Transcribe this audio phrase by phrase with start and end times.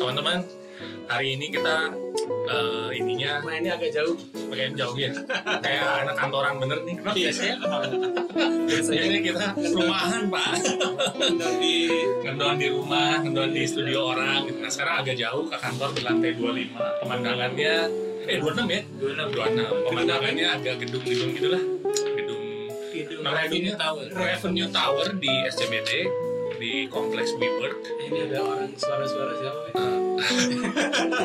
[0.00, 0.40] teman-teman
[1.12, 1.92] hari ini kita
[2.48, 4.16] eh, ininya mainnya agak jauh.
[4.48, 5.12] Pengen jauh ya
[5.60, 6.96] kayak anak kantoran bener nih.
[7.04, 7.56] Biasanya?
[8.64, 10.50] Biasanya kita rumahan pak.
[11.60, 11.76] Di
[12.24, 14.48] ngendon di rumah ngendon di studio orang.
[14.48, 14.58] Gitu.
[14.64, 17.74] nah sekarang agak jauh ke kantor di lantai 25 pemandangannya
[18.24, 18.82] eh 26 ya?
[19.04, 21.62] 26 pemandangannya agak gedung-gedung gitulah.
[22.16, 22.40] Gedung
[22.90, 24.06] Gedung Revenue Tower.
[24.16, 25.90] Revenue Tower di SCBD
[26.80, 29.84] di kompleks WeWork ini ada orang suara-suara siapa ya?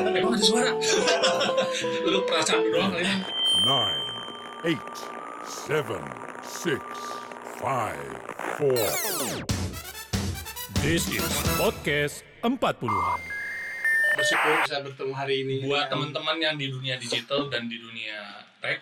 [0.20, 0.68] emang ada suara
[2.12, 3.24] lu perasaan doang kali ini
[3.64, 4.04] nine,
[4.68, 4.96] eight,
[5.48, 6.04] seven,
[6.44, 6.84] six,
[7.56, 8.04] five,
[8.60, 8.84] four.
[10.84, 11.24] This is
[11.56, 13.20] podcast 40-an.
[14.12, 18.80] bersyukur bisa bertemu hari ini buat teman-teman yang di dunia digital dan di dunia tech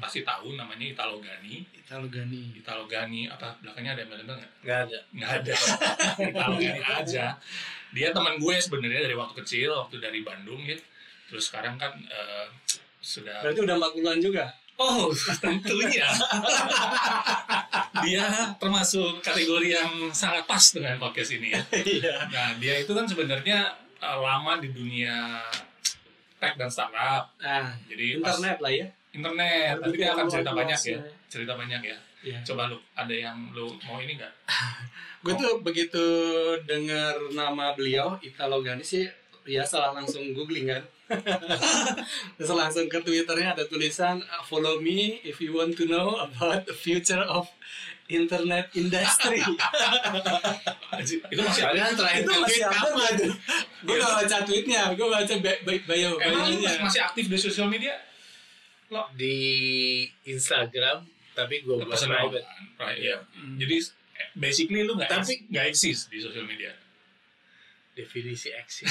[0.00, 4.52] pasti tahu namanya Italo Gani Italo Gani Italo Gani apa belakangnya ada embel-embel nggak?
[4.64, 4.98] Nggak ada.
[5.12, 5.54] Nggak ada.
[6.32, 7.24] Italo Gani aja.
[7.90, 10.78] Dia teman gue sebenarnya dari waktu kecil waktu dari Bandung ya.
[11.26, 12.46] Terus sekarang kan eh,
[13.02, 14.44] sudah berarti udah 40-an juga?
[14.80, 15.12] Oh
[15.44, 16.08] tentunya.
[18.00, 21.62] Dia termasuk kategori yang sangat pas dengan podcast ini ya.
[21.74, 22.14] Iya.
[22.32, 23.66] Nah dia itu kan sebenarnya
[24.00, 25.42] eh, lama di dunia
[26.40, 27.28] tech dan startup.
[27.42, 31.00] Nah jadi pas- internet lah ya internet tapi dia akan cerita banyak ya ya.
[31.26, 32.36] cerita banyak ya Iya.
[32.44, 34.28] coba lu ada yang lu mau ini nggak
[35.24, 36.04] gue tuh begitu
[36.62, 39.08] dengar nama beliau Italo Gani sih
[39.42, 40.84] ya salah langsung googling kan
[42.36, 46.76] terus langsung ke twitternya ada tulisan follow me if you want to know about the
[46.76, 47.48] future of
[48.06, 49.40] internet industry
[51.00, 53.14] itu masih ada terakhir itu masih ada kapan?
[53.80, 56.84] gue gak baca tweetnya gue baca bi- bi- bio emang lu bio-nya.
[56.84, 57.70] masih aktif di sosial
[58.90, 59.36] media di
[60.26, 62.26] Instagram tapi gue buat Personal.
[62.26, 62.46] private.
[62.76, 63.16] right ya
[63.56, 63.76] jadi
[64.18, 66.74] eh, basically lu nggak Tapi- nggak eksis di sosial media.
[67.90, 68.86] Definisi eksis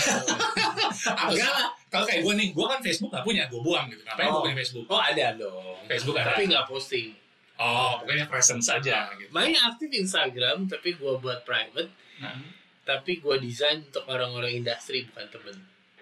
[1.23, 1.72] enggak lah.
[1.89, 4.02] Kalau kayak gue nih gue kan Facebook nggak punya gue buang gitu.
[4.03, 4.44] Ngapain gue Oh.
[4.44, 4.85] punya Facebook?
[4.88, 5.79] Oh ada dong.
[5.85, 6.28] Facebook ada.
[6.29, 7.09] tapi nggak posting.
[7.57, 9.31] Oh pokoknya presence saja gitu.
[9.31, 11.91] banyak aktif Instagram tapi gue buat private.
[12.19, 12.35] Nah.
[12.84, 15.57] tapi gue desain untuk orang-orang industri bukan temen.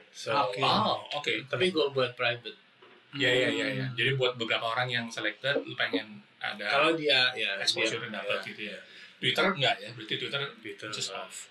[0.10, 0.58] So Oke.
[0.60, 1.34] oh oke.
[1.46, 2.56] tapi gue buat private
[3.16, 7.32] ya ya ya ya jadi buat beberapa orang yang selected lu pengen ada kalau dia
[7.34, 8.48] ya exposure dia- dapat ya.
[8.52, 8.78] gitu ya.
[9.18, 9.90] Twitter enggak ya?
[9.98, 11.50] Berarti Twitter Twitter just off.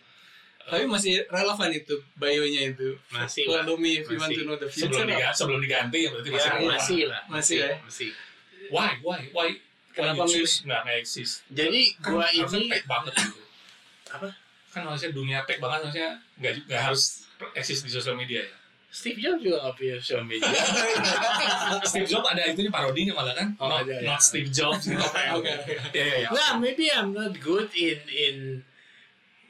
[0.67, 2.91] Tapi masih relevan itu bio-nya itu.
[3.11, 4.39] Masih, follow me if you want masih.
[4.39, 4.91] to know the future.
[4.91, 6.71] sebelum diganti sebelum diganti ya berarti ya masih relevan.
[6.71, 7.23] masih lah.
[7.31, 7.69] Masih ya?
[7.83, 8.11] masih.
[8.71, 9.49] Why why why?
[9.97, 13.41] Kenapa nggak nggak eksis jadi kan harusnya ini tech banget gitu.
[14.13, 14.29] Apa?
[14.69, 17.25] Kan harusnya dunia tech banget harusnya nggak nggak harus
[17.57, 18.55] eksis di sosial media ya
[18.89, 20.49] Steve Jobs juga nggak punya social media
[21.91, 24.09] Steve Jobs ada itunya parodinya malah kan Oh, not, ada, ya.
[24.09, 25.53] not Steve Jobs gitu Oke, oke.
[25.93, 28.37] ya ya ya Nah, maybe I'm not good in in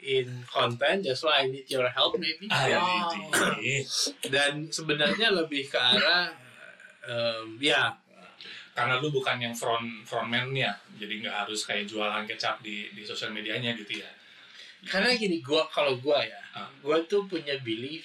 [0.07, 2.47] in content, that's why I need your help maybe.
[2.47, 3.11] Ah, ya, Oh.
[4.23, 6.31] Dan sebenarnya lebih ke arah
[7.03, 7.91] em, ya
[8.71, 13.03] karena lu bukan yang front frontman ya jadi nggak harus kayak jualan kecap di di
[13.03, 14.11] sosial medianya gitu ya
[14.85, 16.69] karena gini gua kalau gua ya, Ah.
[16.85, 18.05] gua tuh punya belief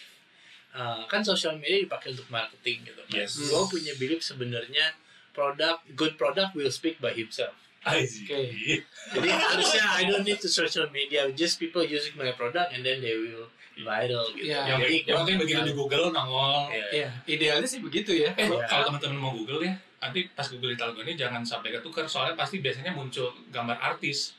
[0.72, 3.02] eh, kan sosial media dipakai untuk marketing gitu.
[3.02, 3.12] kan.
[3.14, 3.38] Yes.
[3.48, 4.96] Gua punya belief sebenarnya
[5.32, 7.56] produk good product will speak by himself.
[7.82, 8.30] I see.
[8.30, 8.86] Oke.
[9.10, 13.02] Jadi harusnya I don't need to social media, just people using my product and then
[13.02, 13.50] they will
[13.82, 14.54] viral gitu.
[14.54, 14.78] Ya.
[14.78, 16.86] yang, yang mungkin begitu di Google nongol Iya.
[16.94, 18.30] Iya, idealnya sih begitu ya.
[18.38, 18.70] Eh, Iya.
[18.70, 22.62] kalau teman-teman mau Google ya, nanti pas Google Italgo ini jangan sampai ketukar, soalnya pasti
[22.62, 24.38] biasanya muncul gambar artis.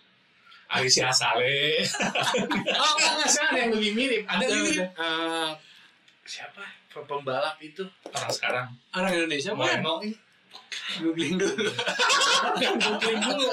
[0.70, 1.82] Alicia Saleh.
[2.78, 4.22] Oh, enggak salah ada yang lebih mirip.
[4.24, 4.88] Ada yang mirip?
[4.88, 5.50] Eh,
[6.26, 6.62] siapa?
[6.92, 7.82] Pembalap itu.
[8.08, 8.66] Orang sekarang.
[8.94, 9.94] Orang Indonesia mah Moreno.
[11.00, 11.64] googling dulu.
[12.60, 13.46] Googling dulu.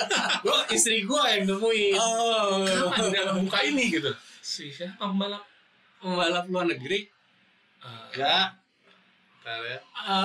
[0.44, 1.96] Gua istri gua yang nemuin.
[1.96, 4.12] Oh, Kenapa tidak membuka ini gitu?
[4.44, 5.44] Si siapa pembalap?
[6.00, 7.08] pembalap luar negeri.
[7.80, 8.60] Eh, Enggak.
[9.40, 9.80] Bentar ya.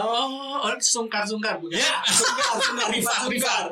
[0.04, 1.78] Oh, orang sungkar-sungkar bukan?
[1.80, 2.02] Ya.
[2.04, 3.64] sungkar, sungkar, Rifat Sungkar.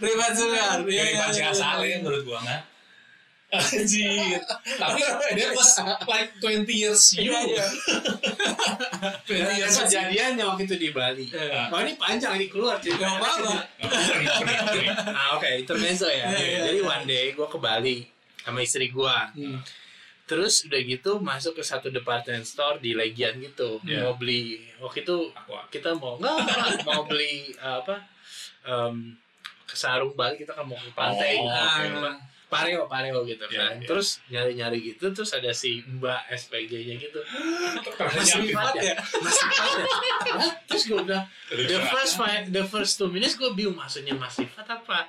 [0.00, 0.78] Rifat Sungkar.
[0.86, 1.98] Dari iya, iya, Saleh iya.
[2.00, 2.62] menurut gua nggak.
[3.54, 4.40] Anjir.
[4.74, 5.00] Tapi
[5.38, 5.70] that was
[6.04, 7.30] like 20 years you.
[7.30, 7.66] Iya, iya.
[9.26, 9.82] 20 Dan years ago.
[9.86, 11.26] kejadiannya waktu itu di Bali.
[11.26, 11.68] Iya.
[11.68, 13.04] Oh ini panjang ini keluar cerita.
[13.04, 13.54] Gak apa-apa.
[15.14, 16.26] Ah oke, intermezzo ya.
[16.26, 16.88] Iya, iya, Jadi iya.
[16.88, 17.96] one day gua ke Bali
[18.40, 19.30] sama istri gua.
[19.30, 19.60] Hmm.
[20.24, 23.76] Terus udah gitu masuk ke satu department store di Legian gitu.
[23.82, 24.04] Iya.
[24.04, 25.28] Mau beli waktu itu
[25.70, 28.00] kita mau nggak nggak, mau beli apa
[29.64, 32.12] ke sarung Bali kita kan mau ke pantai Oh, Ah, oke.
[32.46, 33.74] Pareo pareo gitu Iya, kan.
[33.78, 33.86] iya.
[33.86, 37.20] terus nyari nyari gitu terus ada si Mbak SPG-nya gitu.
[38.14, 38.94] Mas Rifat ya?
[39.18, 40.34] Mas Rifat ya?
[40.64, 44.66] Terus gue bilang the first five, the first two minutes gue bingung maksudnya Mas Rifat
[44.66, 45.08] apa?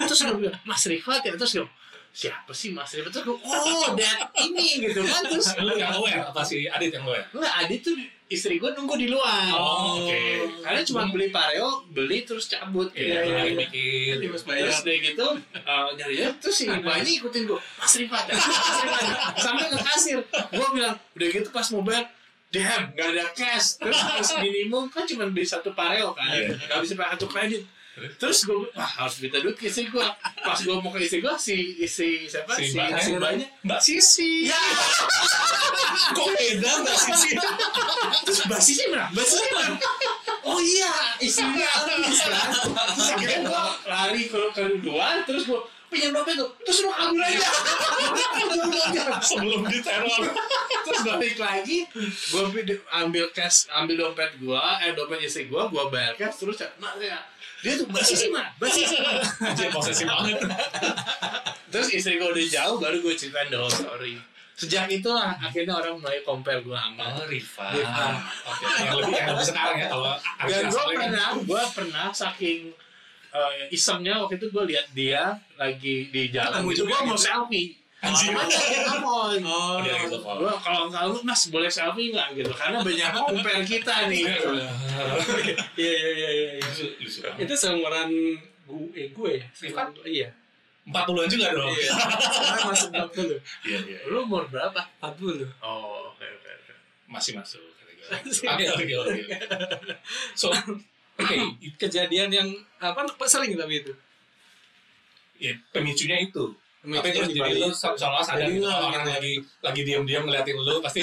[0.00, 1.32] Terus gue bilang Mas Rifat ya?
[1.34, 1.66] Terus gue
[2.16, 6.24] siapa sih Mas Rifat terus gue oh that ini gitu kan terus Lu yang aware
[6.24, 7.28] apa si Adit yang aware?
[7.36, 7.92] Enggak, Adit tuh
[8.26, 9.54] istri gue nunggu di luar.
[9.54, 10.22] Oh, oke.
[10.66, 12.90] Karena cuma beli pareo, beli terus cabut.
[12.90, 13.54] Iya, iya, iya.
[13.54, 14.18] mikir.
[14.26, 14.66] Mas Bayar.
[14.66, 15.26] Terus dari gitu,
[15.62, 19.04] uh, nyari terus si Mbaknya ikutin gue, Mas Rifat, ya, Mas Rifat.
[19.38, 20.18] Sampai ke kasir.
[20.50, 22.06] Gue bilang, udah gitu pas mobile,
[22.50, 23.78] damn, gak ada cash.
[23.78, 26.26] Terus harus minimum kan cuma beli satu pareo kan.
[26.34, 26.58] Iya.
[26.66, 27.62] Gak bisa pakai kartu kredit.
[27.96, 30.04] Terus gue, wah harus minta duit ke istri gue.
[30.36, 31.56] Pas gue mau ke istri gue, si,
[31.88, 32.52] si siapa?
[32.52, 33.00] Si Si, Mbaknya.
[33.00, 33.46] si Mbaknya.
[33.64, 34.30] Mbak Sisi.
[34.46, 34.60] Ya,
[36.12, 37.30] Kok beda Mbak Sisi?
[38.22, 39.74] terus Mbak Sisi bilang, Mbak Sisi bilang,
[40.44, 42.46] oh iya, istrinya habis kan.
[42.92, 47.22] Terus akhirnya gue lari ke ke luar, terus gue pinjam dompet tuh, terus lu kabur
[47.22, 47.46] aja.
[49.22, 50.22] Sebelum diteror.
[50.84, 52.42] terus balik lagi, gue
[52.92, 57.18] ambil cash, ambil dompet gue, eh dompet istri gue, gue bayar cash, terus mak ya,
[57.64, 58.46] dia tuh Sisi mah.
[58.58, 60.38] Anjir posesif banget.
[61.72, 64.16] Terus istri gue udah jauh, baru gue ceritain the whole story.
[64.56, 67.28] Sejak itulah akhirnya orang mulai compare gue sama Oh.
[67.28, 67.66] Rifa.
[68.48, 70.16] Oke, yang lebih yang lebih sekarang ya kalau
[70.48, 72.58] dan gue pernah gue pernah saking
[73.36, 77.26] uh, isengnya waktu itu gue lihat dia lagi di jalan Ketemu juga gue mau gitu.
[77.28, 77.68] selfie
[78.06, 78.30] Anjir.
[78.30, 80.16] Dia telepon Oh, gitu,
[80.62, 84.22] kalau kalau mas boleh selfie nggak gitu karena banyak compare kita nih
[85.76, 86.50] iya iya iya iya.
[86.62, 86.68] iya.
[87.02, 87.42] Lucu banget.
[87.46, 88.08] Itu seumuran
[88.66, 89.46] gue, eh, gue ya.
[90.06, 90.28] Iya.
[90.86, 91.74] 40-an juga dong.
[91.74, 91.92] Iya.
[92.70, 93.66] Masuk 40.
[93.66, 93.98] Iya, iya.
[94.06, 95.42] lu umur berapa 40.
[95.60, 96.72] oh oke oke oke
[97.10, 97.62] Masih masuk.
[98.06, 99.18] Oke, oke, oke.
[100.38, 100.54] So,
[101.18, 101.36] oke,
[101.74, 102.48] Kejadian yang
[102.78, 103.90] apa sering tapi itu.
[105.42, 106.54] ya, pemicunya itu.
[106.88, 107.58] Tapi terus di jadi Bali.
[107.58, 109.10] lu so- seolah sadar Jadi gitu, nggak orang gitu.
[109.12, 111.00] lagi lagi diam-diam ngeliatin lu pasti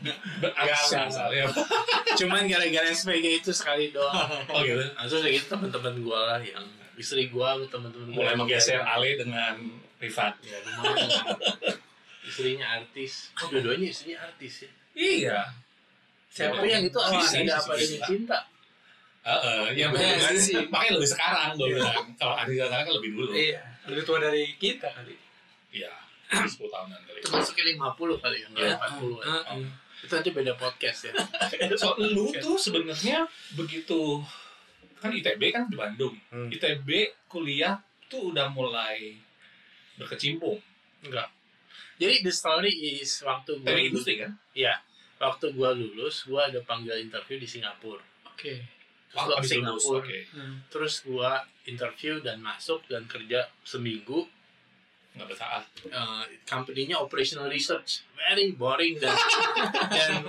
[0.40, 1.44] berasal ya.
[2.16, 4.16] cuman gara-gara SPG itu sekali doang
[4.54, 4.80] Oh gitu.
[4.80, 6.64] nah, terus kayak gitu teman-teman gue lah yang
[6.96, 9.54] istri gue teman-teman gua Mulai yang menggeser Ale dengan
[9.96, 10.32] Rifat.
[10.40, 11.08] ya lumayan
[12.22, 15.38] istrinya artis oh dua-duanya istrinya artis ya Iya.
[16.26, 18.38] Siapa tapi yang itu apa Sisi, ada apa dengan cinta
[19.22, 20.54] Heeh, yang Iya, benar sih.
[20.66, 22.06] makanya lebih sekarang gue bilang.
[22.14, 23.30] Kalau Adi sekarang kan lebih dulu.
[23.34, 23.58] Iya.
[23.84, 25.18] Lebih tua dari kita kali.
[25.76, 25.92] Iya.
[26.42, 27.18] 10 tahunan kali.
[27.18, 28.48] itu masuknya 50 kali ya Iya.
[28.50, 29.26] nggak 40 ya.
[29.26, 29.60] Heeh.
[29.96, 31.12] itu nanti beda podcast ya
[31.80, 34.20] So, lu tuh sebenarnya begitu
[34.96, 36.16] kan ITB kan di Bandung.
[36.28, 36.48] Hmm.
[36.48, 36.88] ITB
[37.26, 37.76] kuliah
[38.06, 39.16] tuh udah mulai
[39.94, 40.58] berkecimpung.
[41.02, 41.28] enggak
[41.96, 42.68] jadi the story
[42.98, 44.32] is waktu gua Teknik industri kan?
[44.52, 44.74] iya
[45.16, 48.60] waktu gua lulus gua ada panggil interview di Singapura Oke.
[49.06, 50.18] terus Oh, gua ke habis lulus, Singapura Oke.
[50.30, 50.54] Hmm.
[50.68, 51.30] terus gua
[51.64, 54.28] interview dan masuk dan kerja seminggu
[55.16, 55.62] Nggak bersalah.
[55.88, 59.16] uh, company-nya operational research very boring dan
[59.96, 60.28] dan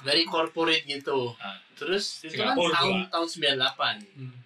[0.00, 1.60] very corporate gitu Ah.
[1.74, 3.12] terus itu kan tahun juga.
[3.12, 4.38] tahun 98 Hmm.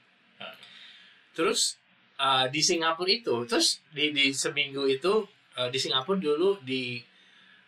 [1.32, 1.78] terus
[2.16, 5.22] uh, di Singapura itu terus di di seminggu itu
[5.54, 7.00] uh, di Singapura dulu di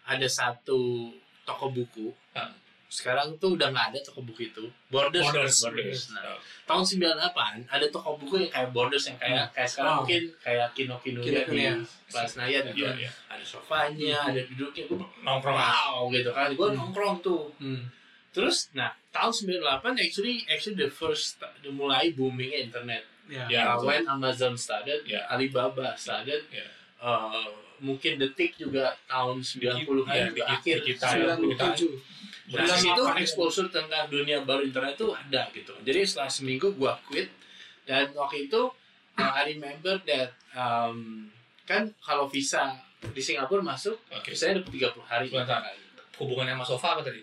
[0.04, 1.12] ada satu
[1.42, 2.50] toko buku Ah.
[2.94, 5.66] Sekarang tuh udah nggak ada toko buku itu Borders Borders, Borders.
[5.66, 6.00] Borders.
[6.14, 9.98] Nah, tahun 98 ada toko buku yang kayak Borders yang kayak kayak sekarang Oh.
[10.00, 11.72] mungkin kayak Kino Kino di Kinokuniya.
[12.06, 13.10] Plaza Senayan gitu Iya, iya.
[13.28, 15.56] ada sofanya ada duduknya gue Nongkrong.
[15.56, 16.76] wow gitu kan gue Hmm.
[16.78, 17.82] nongkrong tuh Hmm.
[18.30, 23.48] terus nah tahun 98 actually actually the first the mulai boomingnya internet Ya.
[23.48, 23.88] Ya, uh, betul.
[23.88, 25.24] when Amazon started, Ya.
[25.26, 26.68] Alibaba started, Ya.
[27.00, 27.48] uh,
[27.80, 30.76] mungkin detik juga tahun 90-an Ya, juga dikit- akhir.
[30.84, 32.04] dikit- Sembilan- 97.
[32.46, 35.72] Nah, itu exposure tentang dunia baru internet tuh ada gitu.
[35.80, 37.32] Jadi setelah seminggu gua quit
[37.82, 38.60] dan waktu itu
[39.14, 41.24] uh, I remember that um,
[41.62, 44.32] kan kalau visa di Singapura masuk, Oke.
[44.32, 45.26] visanya udah 30 hari.
[45.28, 45.60] Sebentar.
[46.14, 47.20] Hubungannya sama sofa apa tadi?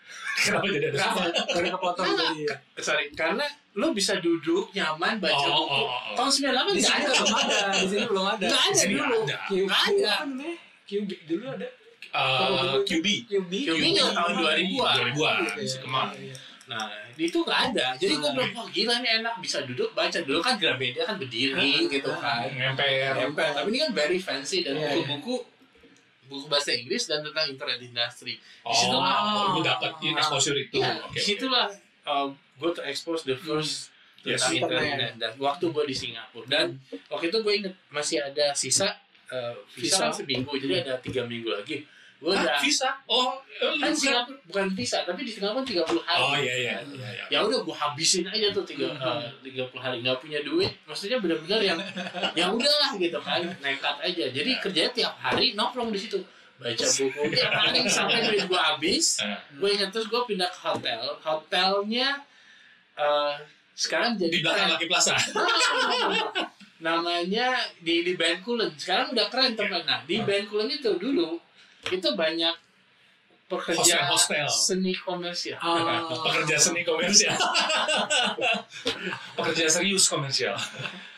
[0.46, 1.22] Kenapa jadi ada sofa?
[1.48, 2.54] Karena kepotong tadi ya.
[2.78, 5.74] Sorry, karena lo bisa duduk nyaman baca Oh, buku.
[5.76, 6.14] oh, oh.
[6.16, 7.10] Tahun 98 Di nggak sini ada.
[7.10, 7.58] belum ada.
[7.70, 8.46] Di sini belum ada.
[8.46, 9.18] Nggak ada Di sini dulu.
[9.20, 9.36] ada.
[9.44, 10.12] Q- Nggak Q- ada.
[10.24, 10.56] namanya?
[10.86, 11.68] QB dulu ada.
[12.10, 13.06] Eh, QB.
[13.26, 13.52] QB.
[13.66, 14.96] QB nya tahun 2000-an.
[15.14, 15.38] 2000-an.
[15.40, 16.08] Iya, Masih kemar.
[16.14, 16.34] iya.
[16.66, 16.86] Nah,
[17.16, 17.86] itu nggak ada.
[17.94, 20.18] Jadi gue bilang, wah gila nih enak bisa duduk baca.
[20.18, 22.46] Dulu kan Gramedia kan berdiri gitu kan.
[22.46, 23.14] Ngemper.
[23.16, 23.50] Nempel.
[23.52, 25.34] Tapi ini kan very fancy dan Iya, buku-buku
[26.26, 28.38] buku bahasa Inggris dan tentang internet industry.
[28.62, 29.02] Oh, situ-
[29.50, 30.14] lu dapat Oh.
[30.14, 30.78] exposure itu.
[30.78, 31.26] Iya, Oke, di oke.
[31.26, 31.66] situlah
[32.54, 33.90] gue terexpose the first
[34.20, 34.44] Yes.
[34.44, 35.12] tentang internet Internet.
[35.16, 36.66] dan waktu gue di Singapura dan
[37.08, 38.92] waktu itu gue inget masih ada sisa
[39.26, 40.02] uh, visa, Visa.
[40.04, 41.88] kan seminggu jadi ada tiga minggu lagi
[42.20, 42.90] gue Hah, udah visa?
[43.08, 46.20] Oh, eh, lu kan bukan- Singapura bukan visa tapi di Singapura 30 hari.
[46.20, 47.08] Oh iya iya iya.
[47.08, 47.24] iya.
[47.32, 50.04] ya udah gue habisin aja tuh tiga eh, tiga puluh hari.
[50.04, 51.80] Nggak punya duit maksudnya benar-benar yang
[52.38, 54.24] ya udahlah gitu kan nekat aja.
[54.28, 56.20] Jadi kerjanya tiap hari nongkrong di situ.
[56.60, 59.06] Baca buku tiap hari sampai duit gue habis.
[59.24, 61.00] Eh, gue ingat terus gue pindah ke hotel.
[61.24, 62.20] Hotelnya
[63.00, 63.34] eh,
[63.72, 65.16] sekarang jadi Di belakang Lucky Plaza.
[66.80, 67.48] namanya
[67.80, 68.72] di di Bencoolen.
[68.76, 69.84] Sekarang udah keren teman.
[69.84, 71.36] Nah di Bencoolen itu dulu
[71.86, 72.52] itu banyak
[73.46, 74.46] pekerja Hostel-hostel.
[74.46, 76.06] seni komersial Ah.
[76.12, 77.34] pekerja seni komersial
[79.34, 80.54] pekerja serius komersial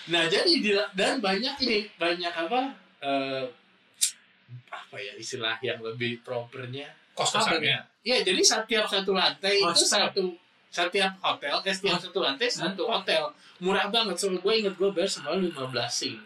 [0.05, 3.45] nah jadi di- dan banyak ini banyak apa eh,
[4.69, 10.09] apa ya istilah yang lebih propernya kos kosannya ya jadi setiap satu lantai itu Hostel.
[10.09, 10.25] satu
[10.73, 13.29] setiap hotel eh, setiap satu lantai satu hotel
[13.61, 15.53] murah banget soalnya gue inget gue bayar semalam 15
[15.87, 16.17] sing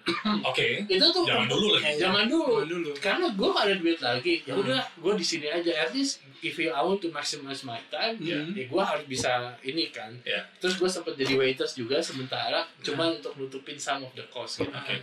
[0.41, 1.99] oke itu tuh Zaman dulu lagi.
[1.99, 2.91] zaman dulu dulu.
[2.97, 4.63] karena gue gak ada duit lagi ya Hmm.
[4.63, 8.15] udah gue di sini aja at least if you I want to maximize my time
[8.19, 8.55] ya, Hmm.
[8.55, 10.47] ya gue harus bisa ini kan Ya.
[10.57, 14.71] terus gue sempat jadi waiters juga sementara cuma untuk nutupin some of the cost gitu
[14.71, 14.95] Oke.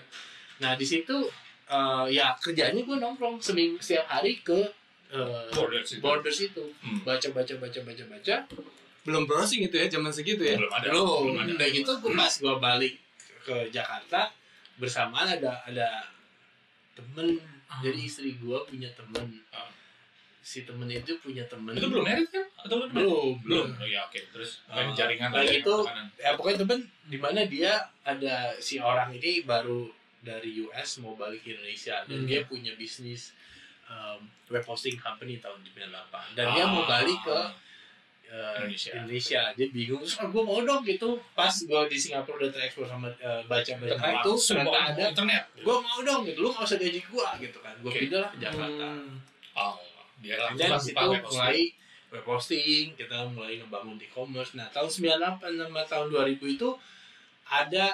[0.57, 1.19] nah di situ
[1.65, 4.55] eh, ya kerjanya gue nongkrong seminggu setiap hari ke
[5.11, 5.99] eh, Borders itu.
[5.99, 7.03] borders itu Hmm.
[7.03, 8.35] baca baca baca baca baca
[9.03, 10.55] Belum browsing itu ya zaman segitu ya.
[10.55, 12.93] belum ada belum belum ada udah gitu pas gue balik
[13.41, 14.31] ke Jakarta
[14.75, 15.87] bersamaan ada ada
[16.93, 17.35] temen
[17.79, 19.67] jadi istri gue punya temen Ah.
[20.39, 22.93] si temen itu punya temen itu belum merit kan atau married?
[22.93, 24.79] belum belum oh, ya oke terus Ah.
[24.79, 26.05] kan jaringan Nah, lah, itu- makanan.
[26.15, 29.87] ya pokoknya temen di mana dia ada si orang ini baru
[30.19, 32.27] dari US mau balik ke Indonesia dan Hmm.
[32.27, 33.35] dia punya bisnis
[33.85, 36.89] um, web hosting company tahun 98 dan dia mau Ah.
[36.93, 37.39] balik ke
[38.33, 38.91] uh, Indonesia.
[38.97, 39.41] Indonesia.
[39.53, 40.01] dia bingung.
[40.01, 41.09] Terus gue mau dong gitu.
[41.37, 45.03] Pas gue di Singapura udah terekspor sama uh, baca-baca Ternyata itu semua ternyata ada.
[45.13, 45.43] internet.
[45.61, 46.39] Gue mau dong gitu.
[46.41, 47.73] Lu gak usah gaji gue gitu kan.
[47.85, 47.99] Gue Oke.
[48.09, 48.31] pindah lah.
[48.33, 48.85] Ke Jakarta.
[48.89, 49.15] Hmm.
[49.53, 49.75] oh
[50.23, 51.59] dia langsung situ mulai
[52.09, 54.55] web hosting kita mulai ngebangun e-commerce.
[54.57, 56.69] Nah tahun 98 sama tahun 2000 itu
[57.43, 57.93] ada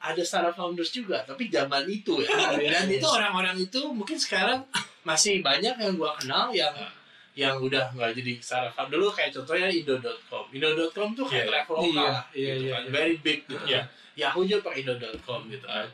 [0.00, 2.28] ada startup founders juga tapi zaman itu ya.
[2.76, 4.60] Dan itu orang-orang itu mungkin sekarang
[5.02, 6.92] masih banyak yang gua kenal yang Ah.
[7.40, 11.54] Yang udah nggak jadi startup dulu kayak contohnya indo.com indo.com tuh kayak Iya.
[11.56, 12.90] level lokal Iya, iya, gitu iya, kan iya.
[12.90, 13.80] very big gitu Iya.
[14.14, 15.88] Yahoo juga pakai indo.com gitu kan Ah.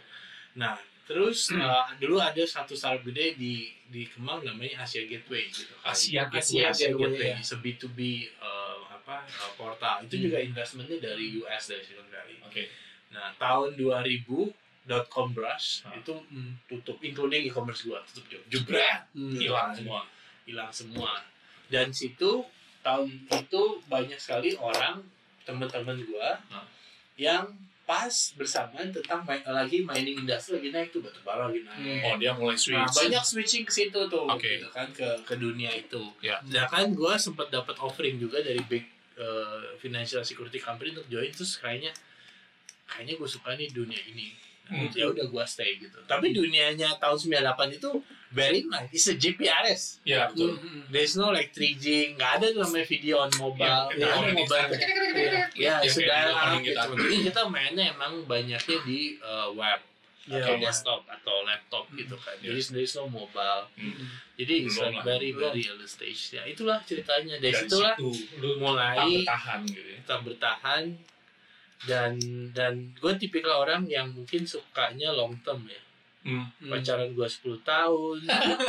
[0.55, 3.55] nah terus uh, dulu ada satu startup gede di
[3.87, 5.95] di Kemang namanya Asia Gateway gitu kan.
[5.95, 6.43] Asia Gateway.
[6.43, 7.37] Asia, Asia Gateway, Gateway, ya.
[7.39, 7.99] It's a B2B
[8.37, 10.25] uh, apa uh, portal itu Hmm.
[10.27, 12.63] juga investmentnya dari US dari Silicon Valley oke
[13.07, 14.51] nah tahun 2000
[15.07, 15.95] .com brush Ah.
[15.95, 16.59] itu Hmm.
[16.67, 19.35] tutup including e-commerce gua tutup juga jebret Hmm.
[19.37, 20.01] hilang semua
[20.43, 21.11] hilang semua
[21.67, 22.45] dan situ
[22.81, 25.03] tahun itu banyak sekali orang
[25.43, 26.63] teman-teman gua Ah.
[27.15, 27.47] yang
[27.83, 32.15] pas bersamaan tentang main- lagi mining industry lagi naik tuh batu bara lagi naik oh
[32.17, 34.59] dia mulai switch Nah, banyak switching ke situ tuh Oke.
[34.59, 36.03] gitu kan ke ke dunia itu.
[36.19, 36.43] Ya.
[36.45, 38.83] Nah kan gue sempat dapat offering juga dari big
[39.15, 41.95] uh, financial security company untuk join terus kayaknya
[42.85, 44.35] kayaknya gue suka nih dunia ini.
[44.67, 44.91] Hmm.
[44.91, 45.99] Ya udah gue stay gitu.
[46.05, 47.91] Tapi dunianya tahun 98 itu
[48.31, 48.91] very nice.
[48.91, 50.03] It's a GPRS.
[50.03, 50.83] ya betul Hmm.
[50.91, 53.87] There's no like 3G, nggak ada tuh namanya video on mobile.
[53.95, 54.71] Ya, ada mobile.
[55.55, 56.79] Ya, Ya, sudah calling gitu.
[56.99, 59.81] Jadi kita mainnya emang banyaknya di uh, web
[60.27, 60.67] Ya, atau ya.
[60.67, 62.35] desktop atau laptop gitu kan.
[62.43, 62.51] Ya.
[62.51, 63.71] Jadi there's no mobile.
[63.79, 64.11] Hmm.
[64.35, 66.35] Jadi it's like lah, very very early stage.
[66.35, 67.39] Ya itulah ceritanya.
[67.39, 68.11] Dari dari situlah situ
[68.43, 70.83] lu mulai bertahan gitu ya kita bertahan
[71.85, 72.17] dan
[72.51, 75.81] dan gue tipikal orang yang mungkin sukanya long term ya.
[76.25, 76.67] hmm.
[76.67, 78.19] Pacaran gue 10 tahun.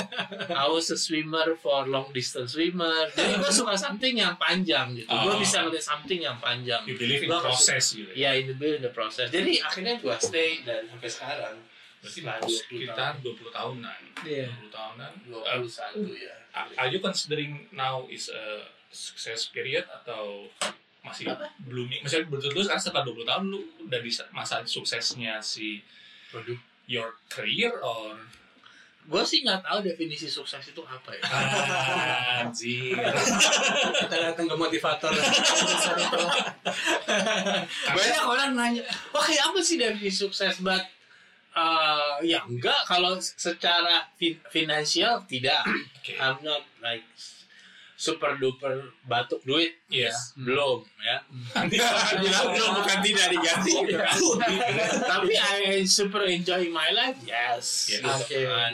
[0.54, 3.08] I was a swimmer for long distance swimmer.
[3.10, 5.10] Jadi gue suka something yang panjang gitu.
[5.10, 5.40] Gue Oh.
[5.40, 6.84] bisa ngeliat something yang panjang.
[6.86, 9.32] you believe in Gua nggak process gitu Ya ya in the in the process.
[9.32, 11.56] Jadi akhirnya gue stay dan sampai sekarang.
[11.98, 14.46] berarti Setelah 20 sekitar 20 tahunan Iya.
[14.54, 15.66] 20 tahunan tahun.
[15.98, 16.36] Uh, 21 ya.
[16.78, 18.46] are you considering now is a
[18.88, 20.46] success period atau
[21.08, 21.26] masih
[21.64, 25.80] blooming misalnya betul betul sekarang setelah 20 tahun lu udah di masa suksesnya si
[26.30, 26.58] Waduh.
[26.86, 28.16] your career or
[29.08, 31.24] Gue sih nggak tahu definisi sukses itu apa ya.
[32.44, 32.92] anjir
[34.04, 35.08] Kita datang ke motivator.
[37.88, 38.84] banyak orang nanya
[39.16, 40.84] wah kayak apa sih definisi sukses but
[41.56, 45.64] uh, ya enggak kalau secara fin- finansial tidak
[46.04, 46.20] Oke.
[46.20, 47.08] I'm not like
[47.98, 50.38] super duper batuk duit Yes.
[50.38, 51.18] belum ya
[51.66, 51.98] Bilang
[52.54, 54.14] belum bukan tidak diganti kan.
[55.02, 57.98] tapi I super enjoy my life yes Yes.
[57.98, 58.40] gitu Oke.
[58.46, 58.74] kan.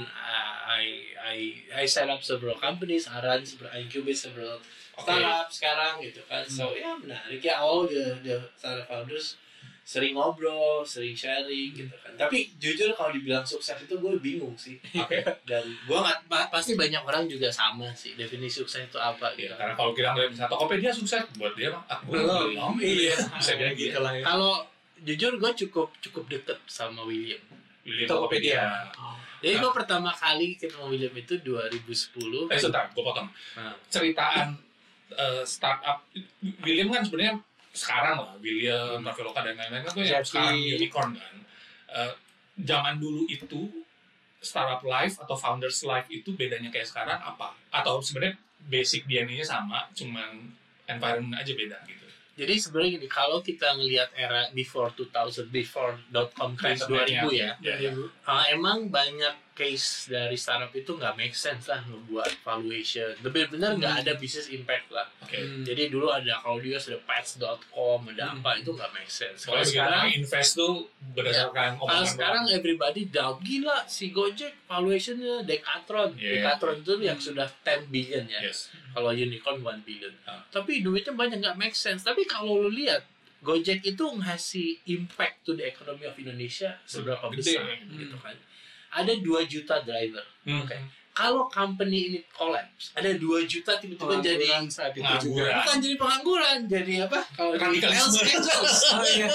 [0.68, 0.84] I
[1.16, 1.38] I
[1.72, 5.08] I set up several companies I run several I incubate several Oke.
[5.08, 9.40] startup sekarang gitu kan so ya menarik ya all the the startup founders
[9.84, 14.80] sering ngobrol sering sharing gitu kan tapi jujur kalau dibilang sukses itu gue bingung sih
[14.94, 15.20] Oke.
[15.44, 19.44] dan gue nggak pa- pasti banyak orang juga sama sih definisi sukses itu apa gitu
[19.46, 22.74] Ya, karena kalau kita ngeliat misalnya Tokopedia sukses buat dia mah ah, gue Belum.
[22.78, 23.16] Iya.
[23.34, 24.24] bisa jadi gitu Gitu lah ya.
[24.24, 24.54] kalau
[24.98, 27.44] jujur gue cukup cukup deket sama William
[27.82, 28.88] Pilih Tokopedia.
[29.38, 33.28] jadi gue pertama kali ketemu William itu 2010 Eh sebentar, gue potong.
[33.54, 33.76] Nah.
[33.86, 34.56] Ceritaan
[35.12, 36.08] eh, startup
[36.62, 37.36] William kan sebenarnya
[37.74, 39.04] sekarang lah William, Hmm.
[39.04, 41.36] Traveloka dan lain-lain kan tuh yang sekarang unicorn kan.
[41.90, 42.14] Eh,
[42.62, 43.68] zaman dulu itu
[44.38, 47.56] startup life atau founders life itu bedanya kayak sekarang apa?
[47.70, 50.54] Atau sebenarnya basic DNA-nya sama, cuman
[50.86, 52.06] environment aja beda gitu.
[52.34, 57.54] Jadi sebenarnya gini, kalau kita ngelihat era before 2000, before dot com crash 2000 ya,
[57.62, 57.92] Ya, ya.
[58.26, 63.14] uh, emang banyak case dari startup itu nggak make sense lah ngebuat valuation.
[63.22, 65.06] Benar-benar nggak ada business impact lah.
[65.22, 65.38] Oke.
[65.38, 65.62] Hmm.
[65.62, 68.42] Jadi dulu ada kalau dia ada pets.com, ada Hmm.
[68.42, 69.46] apa itu nggak make sense.
[69.46, 70.74] Kalau Kalau sekarang invest tuh
[71.14, 76.42] berdasarkan Kalau omongan sekarang everybody doubt gila si Gojek valuationnya Decathlon, Yeah.
[76.42, 78.42] Decathlon itu yang sudah 10 billion ya.
[78.42, 78.74] Yes.
[78.90, 80.14] Kalau unicorn 1 billion.
[80.24, 80.42] Ah.
[80.50, 82.02] Tapi duitnya banyak nggak make sense.
[82.02, 83.06] Tapi kalau lu lihat
[83.40, 87.60] Gojek itu ngasih impact to the economy of Indonesia seberapa Gede.
[87.60, 88.36] besar gitu kan.
[88.94, 90.26] Ada 2 juta driver.
[90.44, 90.62] Hmm.
[90.62, 90.78] Oke.
[91.14, 95.46] Kalau company ini collapse, ada 2 juta tiba-tiba jadi Pengangguran saat itu Pengangguran.
[95.46, 95.58] juga.
[95.62, 97.20] bukan jadi pengangguran, jadi apa?
[97.32, 98.18] Kalau di Radikalisme.
[98.94, 99.28] Oh iya.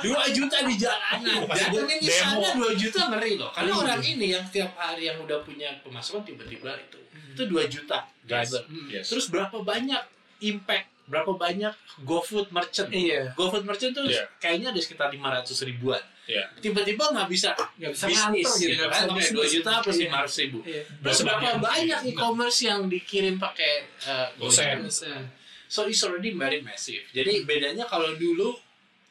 [0.00, 1.48] Dua juta di jalanan.
[1.48, 2.20] Datangin di Demo.
[2.20, 3.50] sana dua juta ngeri loh.
[3.52, 6.98] Karena orang ini yang tiap hari yang udah punya pemasukan tiba-tiba itu
[7.34, 8.62] itu dua juta driver.
[8.86, 9.08] Yes.
[9.08, 10.02] Terus berapa banyak
[10.44, 10.86] impact?
[11.04, 12.88] Berapa banyak GoFood merchant?
[12.88, 13.32] Iya.
[13.32, 14.24] GoFood merchant tuh Iya.
[14.38, 16.00] kayaknya ada sekitar 500 ribuan.
[16.24, 16.44] Iya.
[16.56, 19.04] Tiba-tiba nggak bisa Nggak bisa bisnis gitu, gitu kan.
[19.12, 19.36] bisnis.
[19.44, 20.08] 2 juta plus Iya.
[20.24, 20.58] 500 ribu.
[20.64, 20.82] Iya.
[20.98, 22.00] Terus berapa Banyak.
[22.06, 23.72] e-commerce yang dikirim pakai
[24.04, 24.88] uh, Gosen.
[25.66, 27.04] So it's already very massive.
[27.10, 28.56] Jadi bedanya kalau dulu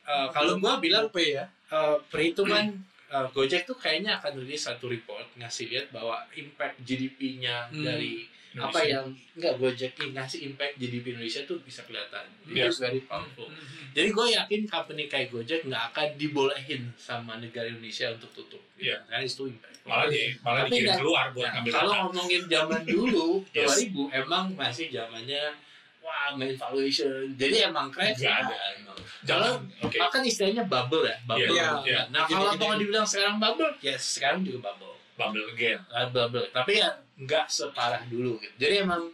[0.04, 1.46] uh, kalau gua bilang GoPay ya.
[1.70, 2.70] uh, perhitungan
[3.10, 7.82] uh, Gojek tuh kayaknya akan rilis satu report ngasih lihat bahwa impact GDP-nya Hmm.
[7.84, 8.70] dari Indonesia.
[8.70, 12.26] apa yang enggak Gojek ngasih impact GDP Indonesia tuh bisa kelihatan.
[12.46, 12.70] Yes.
[12.70, 13.46] It's very powerful.
[13.46, 13.90] Hmm.
[13.92, 18.62] Jadi gue yakin company kayak Gojek nggak akan dibolehin sama negara Indonesia untuk tutup.
[18.76, 19.02] Iya.
[19.04, 19.78] Karena itu impact.
[19.84, 23.70] Malah di malah Tapi dikirim nggak- keluar buat Ya, ngambil kalau ngomongin zaman dulu Yes.
[23.90, 25.44] 2000 emang masih zamannya
[26.00, 27.32] wah main valuation.
[27.34, 28.58] Jadi emang crash Nggak ya, ada.
[28.76, 28.98] emang.
[29.24, 29.98] Kalau Oke.
[29.98, 31.48] bahkan istilahnya bubble ya, bubble.
[31.50, 32.02] Iya, iya.
[32.10, 32.64] Nah, kalau Gini-gini.
[32.66, 34.92] mau dibilang sekarang bubble, yes, sekarang juga bubble.
[35.14, 35.80] Bubble again.
[35.88, 36.44] Ah, bubble.
[36.50, 36.90] Tapi ya
[37.24, 38.56] nggak separah dulu gitu.
[38.60, 39.10] Jadi emang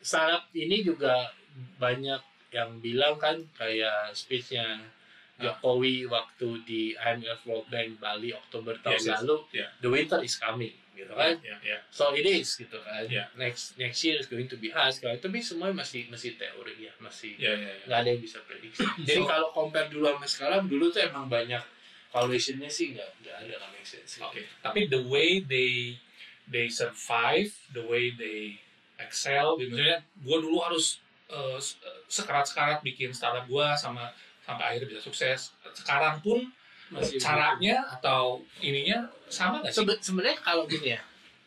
[0.00, 1.30] startup ini juga
[1.76, 4.80] banyak yang bilang kan kayak speechnya
[5.40, 9.14] Jokowi waktu di IMF World Bank Bali Oktober tahun Yes, yes.
[9.24, 9.70] lalu, Yeah.
[9.80, 11.32] the winter is coming, gitu kan?
[11.40, 11.80] Ya, ya.
[11.88, 13.08] So it is gitu kan.
[13.08, 13.24] Yeah.
[13.40, 15.00] Next next year is going to be harsh.
[15.00, 17.72] Kalau tapi semua masih masih teori ya, masih ya, ya.
[17.88, 18.84] nggak ada yang bisa prediksi.
[19.08, 21.64] Jadi So- kalau compare dulu sama sekarang, dulu tuh emang banyak
[22.12, 24.20] valuationnya sih nggak nggak ada nggak make sense.
[24.20, 24.44] Oke.
[24.60, 25.96] Tapi the way they
[26.50, 28.58] they survive, the way they
[28.98, 29.72] excel, gitu.
[29.72, 31.78] Maksudnya gue dulu harus uh, se-
[32.10, 34.10] sekarat-sekarat bikin startup gue sama
[34.44, 35.54] sampai akhirnya bisa sukses.
[35.72, 36.42] Sekarang pun
[36.90, 39.86] Masih caranya atau ininya sama nggak sih?
[39.86, 41.00] Sebe- sebenarnya kalau gini ya,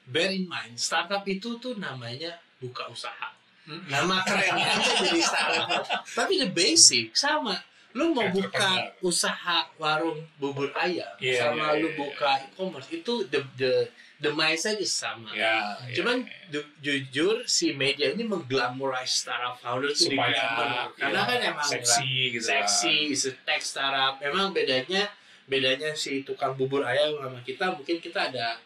[0.08, 3.36] bear in mind, startup itu tuh namanya buka usaha.
[3.68, 3.84] Hmm.
[3.92, 4.72] Nama kerennya
[5.04, 5.84] jadi startup.
[6.24, 7.60] Tapi the basic sama.
[7.94, 13.14] Lu mau buka usaha warung bubur ayam Iya, sama iya, lu iya, buka e-commerce itu
[13.30, 13.74] the the
[14.18, 15.30] the mindset is sama.
[15.36, 16.58] Ya, ya, Cuman ya.
[16.58, 20.90] ju- jujur si media ini mengglamorize startup founder supaya diglamor.
[20.98, 22.50] karena ya, kan emang seksi gitu kan.
[22.66, 24.18] seksi, is a tech startup.
[24.18, 25.06] Memang bedanya
[25.46, 28.58] bedanya si tukang bubur ayam sama kita mungkin kita ada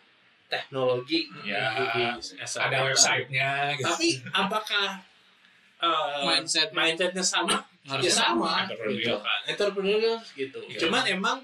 [0.47, 2.15] teknologi Ya, a
[2.63, 3.83] ada websitenya gitu.
[3.83, 5.03] Tapi apakah
[5.79, 6.69] uh, Mindset.
[6.71, 7.61] mindsetnya sama?
[7.83, 8.99] Harusnya ya sama, Entrepreneurial.
[8.99, 9.39] gitu kan.
[9.47, 10.59] Entrepreneurial gitu.
[10.65, 10.79] Iya.
[10.81, 11.37] Cuman emang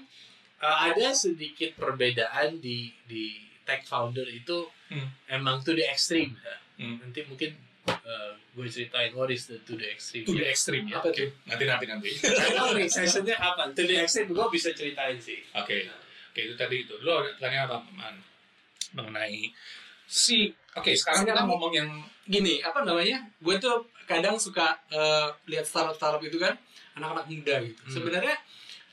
[0.58, 5.08] uh, ada sedikit perbedaan di di tech founder itu Hmm.
[5.26, 6.36] emang to the extreme.
[6.36, 6.56] ya.
[6.76, 7.00] Hmm.
[7.00, 7.56] Nanti mungkin
[7.88, 10.22] uh, gue ceritain what is the to the extreme.
[10.22, 11.00] To the extreme ya.
[11.00, 11.32] Apa Oke.
[11.44, 12.10] Nanti nanti nanti.
[12.52, 13.72] Tahu nih sessionnya kapan.
[13.72, 15.40] To the extreme gue bisa ceritain sih.
[15.50, 15.88] Oke.
[16.28, 16.94] Oke itu tadi itu.
[17.00, 18.20] Lo tanya apa Man?
[18.92, 19.50] Mengenai
[20.04, 21.90] si Oke, sekarang kita Sekarang- ngomong yang
[22.24, 26.54] gini apa namanya gue tuh kadang suka eh, lihat startup startup itu kan
[26.94, 27.92] anak-anak muda gitu Hmm.
[27.92, 28.36] sebenarnya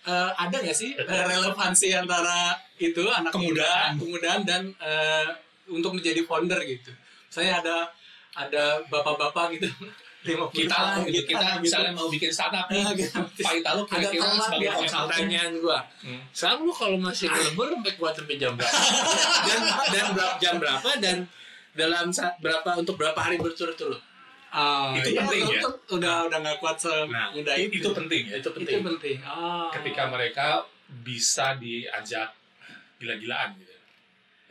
[0.03, 5.27] eh, ada nggak sih eh, relevansi antara itu anak muda kemudaan dan eh,
[5.69, 6.91] untuk menjadi founder gitu
[7.27, 7.87] saya ada
[8.33, 9.67] ada bapak-bapak gitu
[10.21, 11.33] 50 kita lah gitu.
[11.33, 12.85] Kita misalnya mau bikin startup nih.
[12.93, 13.09] Gitu.
[13.41, 15.09] Pak Ita lo Ada kira-kira sebagai dia, konsultan.
[15.09, 15.79] Pertanyaan gue.
[16.05, 16.21] Hmm.
[16.29, 18.69] Sekarang lu kalau masih ngelebur sampai kuat sampai jam berapa?
[19.49, 21.17] dan dan berapa jam berapa dan
[21.73, 23.97] dalam saat berapa untuk berapa hari berturut-turut?
[24.51, 25.61] Ah, Itu iya, penting itu- ya?
[25.63, 28.35] itu udah udah nggak kuat Nah, semudah Itu, itu penting ya.
[28.35, 28.79] Itu itu penting.
[28.85, 29.71] penting Ah.
[29.71, 30.47] Ketika mereka
[31.01, 32.35] bisa diajak
[32.97, 33.71] gila-gilaan gitu.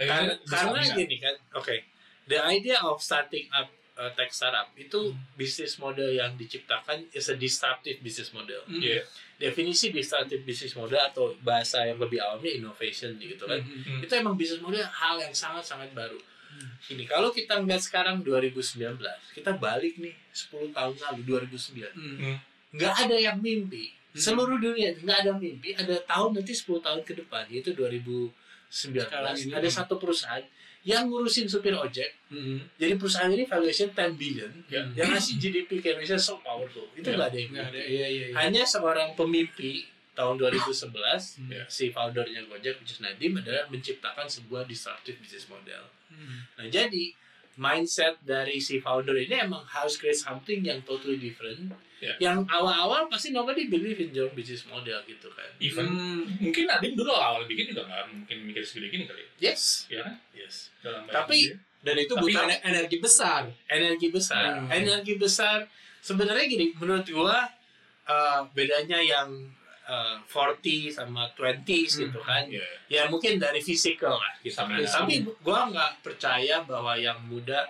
[0.00, 0.96] Eh, Karena, bisa- karena bisa.
[0.96, 1.76] gini kan, oke.
[2.24, 5.20] The idea of starting up a tech startup itu Hmm.
[5.36, 8.64] bisnis model yang diciptakan is a disruptive business model.
[8.64, 8.80] Mm.
[8.80, 9.04] Iya.
[9.38, 13.60] Definisi disruptive business model atau bahasa yang lebih awamnya innovation gitu kan.
[13.60, 13.84] Mhm.
[13.84, 14.00] Hmm.
[14.00, 16.16] Itu emang bisnis model hal yang sangat-sangat baru.
[16.86, 18.98] Ini kalau kita ngeliat sekarang 2019,
[19.30, 21.92] kita balik nih 10 tahun lalu 2009.
[21.92, 22.16] Mm.
[22.16, 22.36] Hmm.
[22.70, 27.18] nggak ada yang mimpi seluruh dunia nggak ada mimpi ada tahun nanti 10 tahun ke
[27.18, 28.30] depan yaitu 2019
[28.70, 29.50] Sekarang ini.
[29.50, 30.42] ada satu perusahaan
[30.82, 32.62] yang ngurusin supir ojek Hmm.
[32.74, 34.86] jadi perusahaan ini valuation 10 billion Ya.
[34.94, 37.14] yang ngasih GDP ke Indonesia so powerful itu Ya.
[37.16, 37.70] nggak ada yang ada.
[37.70, 37.82] mimpi.
[37.88, 38.24] Iya iya.
[38.28, 38.34] iya.
[38.38, 39.72] hanya seorang pemimpi
[40.12, 41.66] tahun 2011 Ya.
[41.66, 46.38] si foundernya Gojek which is Nadim adalah menciptakan sebuah disruptive business model Hmm.
[46.54, 47.14] nah jadi
[47.56, 51.70] mindset dari si founder ini emang harus create something yang totally different
[52.00, 52.16] Ya.
[52.18, 56.24] yang awal-awal pasti nobody believe in your business model gitu kan Even Hmm.
[56.40, 59.20] mungkin Nadim dulu awal bikin juga nggak mungkin mikir segede gini kali.
[59.38, 60.16] yes Ya kan?
[60.32, 63.42] yes Dalam Tapi- bayangan Dan itu Tapi butuh ener- energi besar.
[63.66, 64.68] energi besar Hmm.
[64.70, 65.68] energi besar
[66.00, 67.44] sebenarnya gini menurut gua
[68.06, 69.28] uh, bedanya yang
[69.84, 71.62] uh, 40 sama 20s
[71.94, 72.00] Hmm.
[72.04, 72.66] gitu kan dia.
[72.88, 75.04] ya mungkin dari physical lah gitu Sama- kan.
[75.04, 77.64] tapi gua nggak percaya bahwa yang muda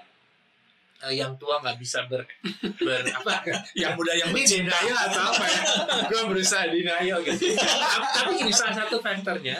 [1.01, 2.29] eh, yang tua nggak bisa ber,
[2.85, 3.41] ber apa
[3.73, 5.63] Yang muda yang ini denial atau apa ya
[6.07, 7.57] gua berusaha denial gitu
[8.17, 9.59] tapi gini salah satu faktornya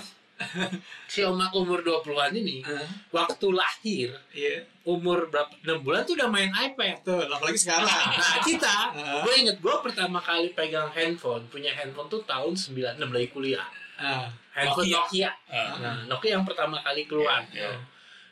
[1.05, 2.65] si omak umur 20-an ini
[3.09, 4.65] waktu lahir Iya.
[4.83, 7.87] umur berapa 6 bulan tuh udah main iPad Tuh, apalagi sekarang.
[7.87, 9.21] Nah kita, Ah.
[9.23, 13.67] gue inget gue pertama kali pegang handphone, punya handphone tuh tahun 96 lagi kuliah.
[14.01, 14.27] Ah.
[14.51, 15.31] Handphone Nokia.
[15.47, 15.77] Ah.
[15.79, 17.45] Nah, Nokia yang pertama kali keluar.
[17.53, 17.79] Iya, iya.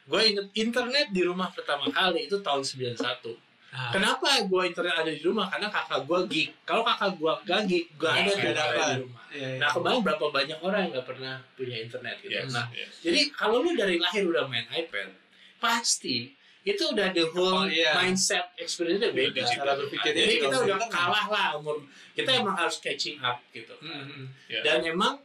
[0.09, 3.37] Gue inget internet di rumah pertama kali itu tahun 91.
[3.69, 3.93] Ah.
[3.93, 5.45] Kenapa gue internet ada di rumah?
[5.53, 6.49] Karena kakak gue geek.
[6.65, 9.23] Kalau kakak gue gak geek, gue Nggak ada di rumah.
[9.29, 9.59] Iya, iya.
[9.61, 12.33] Nah kemarin berapa banyak orang yang gak pernah punya internet gitu.
[12.33, 12.93] Yes, Nah, yes.
[13.05, 15.13] jadi kalau lu dari lahir udah main iPad,
[15.61, 16.33] pasti
[16.65, 17.97] itu udah the whole Oh, iya.
[17.97, 19.41] mindset experience udah beda.
[19.45, 21.81] Cara berpikirnya Jadi kita udah kalah lah umur
[22.13, 23.73] kita emang harus catching up gitu.
[23.81, 24.27] Hmm, hmm.
[24.53, 24.61] Ya.
[24.65, 25.17] Dan emang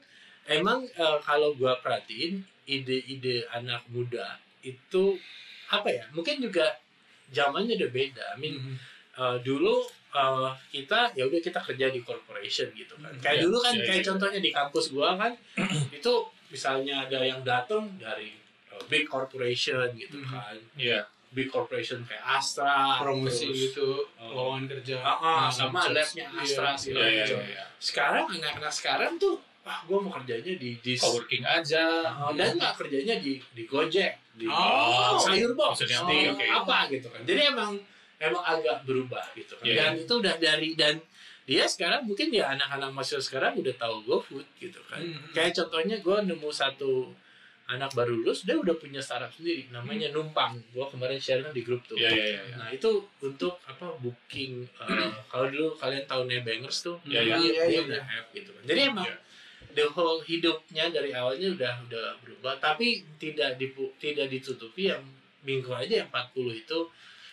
[0.48, 5.20] emang eh, kalau gua perhatiin ide-ide anak muda itu
[5.68, 6.06] apa ya?
[6.16, 6.80] Mungkin juga
[7.34, 8.26] zamannya udah beda.
[8.32, 8.78] I mean Hmm.
[9.14, 9.82] eh, dulu
[10.14, 13.10] eh, kita ya udah kita kerja di corporation gitu kan.
[13.18, 14.08] Kayak Ya, dulu kan ya, kayak ya.
[14.08, 15.34] contohnya di kampus gua kan
[15.92, 16.14] itu
[16.48, 18.30] misalnya ada yang datang dari
[18.70, 20.30] eh, big corporation gitu Mhm.
[20.30, 20.56] kan.
[20.78, 21.02] Iya.
[21.30, 24.30] Big corporation kayak Astra, promosi terus, gitu, Oh.
[24.54, 25.02] lowongan kerja.
[25.02, 27.40] Ah, Nah, sama labnya Astra Iya, segala Iya, iya, macam.
[27.50, 27.64] iya.
[27.80, 31.84] Sekarang anak-anak sekarang tuh, wah gue mau kerjanya di di Coworking aja.
[32.20, 35.16] Oh, dan nggak kerjanya di di Gojek, di Oh.
[35.18, 36.46] sayur box, di oke.
[36.46, 37.24] apa gitu kan.
[37.24, 37.72] Jadi emang
[38.20, 39.64] emang agak berubah gitu kan.
[39.66, 41.00] Iya, Dan itu udah dari dan
[41.44, 45.04] dia sekarang mungkin ya anak-anak mahasiswa sekarang udah tahu GoFood gitu kan.
[45.04, 45.32] Hmm.
[45.36, 47.12] Kayak contohnya gue nemu satu
[47.64, 50.60] anak baru lulus, dia udah punya startup sendiri, namanya Numpang.
[50.76, 51.96] Gue kemarin share di grup tuh.
[51.96, 52.56] Iya, iya, iya.
[52.60, 57.36] Nah itu untuk apa booking uh, kalau dulu kalian tahu Nebangers tuh Iya, dia, iya.
[57.40, 58.64] Iya, dia iya, udah app gitu kan.
[58.68, 59.16] Jadi emang Iya.
[59.74, 65.04] The whole hidupnya dari awalnya udah udah berubah tapi tidak dipu, tidak ditutupi yang
[65.42, 66.80] minggu aja yang 40 itu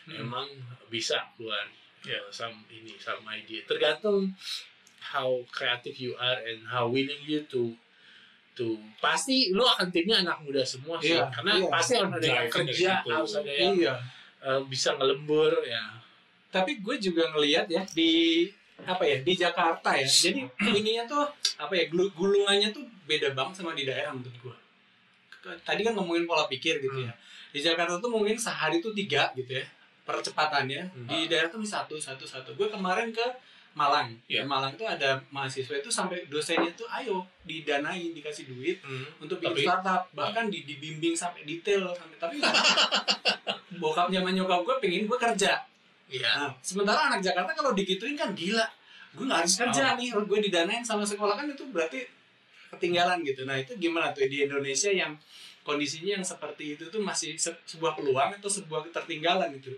[0.01, 0.17] Hmm.
[0.27, 0.49] emang
[0.89, 1.69] bisa keluar
[2.03, 2.17] Iya.
[2.19, 3.61] uh, some ini some idea.
[3.69, 4.33] Tergantung
[4.99, 7.77] how creative you are and how willing you to
[8.53, 11.69] to pasti lu akan timnya anak muda semua sih Iya, karena iya.
[11.69, 13.09] pasti harus ada yang kerja situ.
[13.13, 13.95] harus ada yang Iya.
[14.41, 15.85] uh, bisa ngelembur ya
[16.51, 18.49] Tapi gue juga ngelihat ya di
[18.83, 20.05] apa ya di Jakarta ya.
[20.05, 20.41] Jadi
[20.71, 21.25] ininya tuh
[21.57, 24.57] apa ya gulu- gulungannya tuh beda banget sama di daerah menurut gue.
[25.41, 27.13] Ke- Tadi kan ngomongin pola pikir gitu ya.
[27.51, 29.67] Di Jakarta tuh mungkin sehari tuh tiga gitu ya
[30.03, 30.83] percepatannya.
[30.87, 31.07] Hmm.
[31.07, 32.53] Di daerah tuh satu satu satu.
[32.53, 33.23] Gue kemarin ke
[33.71, 34.11] Malang.
[34.27, 38.83] Di Malang tuh ada mahasiswa itu sampai dosennya tuh ayo didanain dikasih duit
[39.19, 42.37] untuk bikin Tapi- startup bahkan di, dibimbing sampai detail sampai tapi
[43.81, 45.63] bokap sama nyokap gue pengen gue kerja
[46.11, 46.31] Iya.
[46.37, 48.67] nah, sementara anak Jakarta kalau digituin kan gila.
[49.11, 52.03] Gue nggak harus kerja nih gue didanain sama sekolah kan itu berarti
[52.71, 53.43] ketinggalan gitu.
[53.43, 55.15] Nah itu gimana tuh di Indonesia yang
[55.61, 59.75] kondisinya yang seperti itu tuh masih se- sebuah peluang atau sebuah ketertinggalan gitu?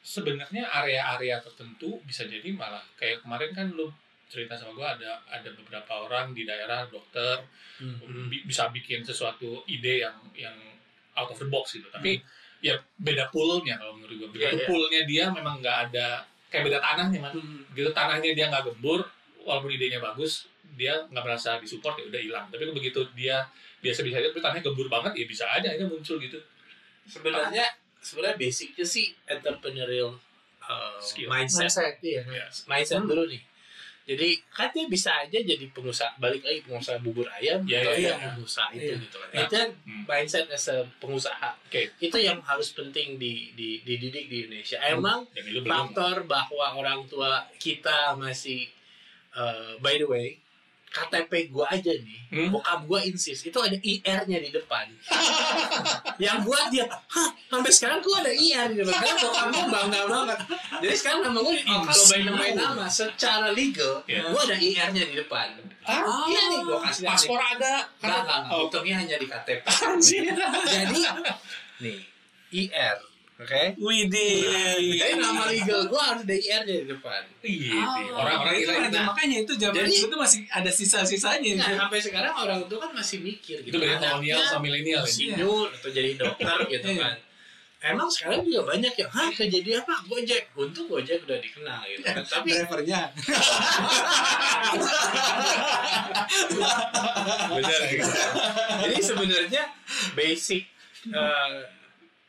[0.00, 3.90] Sebenarnya area-area tertentu bisa jadi malah kayak kemarin kan lu
[4.26, 7.42] cerita sama gua ada ada beberapa orang di daerah dokter
[7.76, 8.26] Hmm.
[8.26, 10.56] bi- bisa bikin sesuatu ide yang yang
[11.12, 11.84] out of the box gitu.
[11.88, 12.16] Tapi
[12.64, 14.28] ya beda poolnya kalau menurut gua.
[14.32, 14.66] Begitu Iya, iya.
[14.68, 17.32] poolnya dia memang nggak ada kayak beda tanahnya man
[17.74, 19.04] gitu tanahnya dia nggak gembur
[19.42, 22.44] walaupun idenya bagus dia nggak merasa disupport ya udah hilang.
[22.52, 23.44] Tapi begitu dia
[23.84, 26.38] biasa-biasa aja tapi tanahnya gembur banget ya bisa aja aja muncul gitu.
[27.06, 27.64] Sebenarnya
[28.00, 30.14] sebenarnya basicnya sih entrepreneurial
[30.62, 31.28] uh, Skill.
[31.30, 31.68] mindset.
[31.68, 32.22] Mindset iya.
[32.24, 33.42] Ya mindset dulu nih
[34.06, 37.98] jadi kan dia bisa aja jadi pengusaha balik lagi pengusaha bubur ayam Iya, atau iya,
[37.98, 38.16] dia iya.
[38.30, 39.02] pengusaha itu Iya.
[39.02, 40.02] gitu kan Nah, itu kan hmm.
[40.06, 41.82] mindset as a pengusaha Oke.
[41.98, 46.66] itu yang harus penting di, di dididik di Indonesia emang yang itu belum faktor bahwa
[46.78, 48.70] orang tua kita masih
[49.34, 50.38] uh, by the way
[50.86, 52.48] KTP gua aja nih, Hmm?
[52.50, 54.88] bokap gua insist itu ada IR-nya di depan.
[56.24, 58.96] yang buat dia, hah, sampai sekarang gua ada IR di depan.
[58.96, 60.38] Karena bokap gua bangga banget.
[60.80, 61.52] Jadi sekarang nama gua
[61.86, 64.30] cobain namain nama secara legal, Iya.
[64.30, 65.48] gua ada IR-nya di depan.
[65.84, 67.86] Ah, Iya nih, gua kasih paspor ada.
[68.00, 68.52] Enggak, enggak, enggak.
[68.52, 69.64] Oh, Hitungnya hanya di KTP.
[70.66, 71.00] Jadi,
[71.78, 71.98] nih,
[72.48, 72.96] IR,
[73.36, 73.62] oke?
[73.76, 74.96] Widih.
[74.96, 77.20] Jadi nama legal gua harus ada IR-nya di depan.
[77.40, 81.52] Iya, Ah, orang-orang itu kira ada- Nah, makanya itu zaman jadi- itu masih ada sisa-sisanya.
[81.56, 83.76] Nah, sampai sekarang orang itu kan masih mikir itu gitu.
[83.76, 85.36] beda Anaknya kolonial sama milenial ya.
[85.70, 87.02] atau jadi dokter gitu Iya.
[87.02, 87.16] kan.
[87.76, 89.94] Emang sekarang juga banyak yang, hah kejadian apa?
[90.02, 90.48] Gojek.
[90.56, 92.24] Untung Gojek udah dikenal gitu kan.
[92.32, 93.00] Tapi drivernya.
[97.48, 98.08] Benar gitu.
[98.82, 99.62] jadi sebenarnya
[100.12, 100.66] basic
[101.08, 101.62] uh,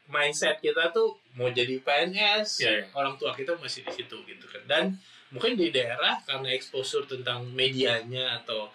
[0.07, 2.83] mindset kita tuh mau jadi PNS, Iya, iya.
[2.91, 4.63] orang tua kita masih di situ gitu kan.
[4.65, 4.83] Dan
[5.29, 8.71] mungkin di daerah karena exposure tentang medianya atau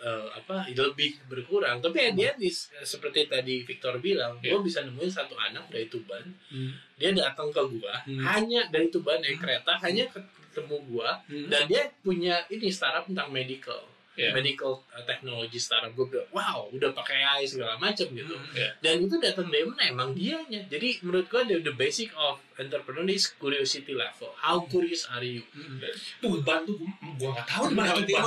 [0.00, 1.78] uh, apa lebih berkurang.
[1.78, 4.56] Tapi end is, uh, seperti tadi Victor bilang, Iya.
[4.56, 6.72] gue bisa nemuin satu anak dari Tuban, Hmm.
[6.96, 8.24] dia datang ke gua Hmm.
[8.24, 11.48] hanya dari Tuban naik kereta hanya ketemu gua Hmm.
[11.48, 14.30] dan dia punya ini startup tentang medical Iya.
[14.30, 18.46] medical uh, technology startup gue bilang wow udah pakai AI segala macam gitu Hmm.
[18.52, 18.70] Iya.
[18.78, 23.02] dan itu datang dari mana emang dianya jadi menurut gue the, the basic of entrepreneur
[23.08, 25.82] is curiosity level how curious are you Hmm.
[26.20, 28.22] Tuban tuh gua- gua nggak tahu di mana Tuban.